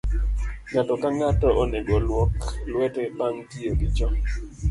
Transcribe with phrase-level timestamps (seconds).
[0.69, 2.31] Ng'ato ka ng'ato onego olwok
[2.71, 4.07] lwete bang' tiyo gi cho.